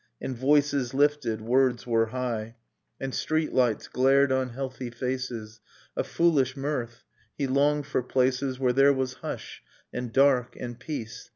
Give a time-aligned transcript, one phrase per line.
[0.19, 2.55] And voices lifted, words were high,
[2.99, 5.61] And street lights glared on healthy faces.
[5.95, 7.03] A foolish mirth!...
[7.37, 9.61] He longed for places Where there was hush,
[9.93, 11.29] and dark, and peace